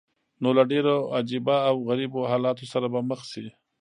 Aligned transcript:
نو 0.41 0.49
له 0.57 0.63
ډېرو 0.71 0.95
عجیبه 1.17 1.55
او 1.69 1.75
غریبو 1.89 2.21
حالاتو 2.31 2.65
سره 2.73 2.85
به 2.93 2.99
مخ 3.09 3.21
شې. 3.31 3.45